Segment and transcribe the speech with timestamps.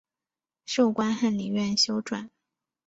[0.65, 2.29] 授官翰林院修撰。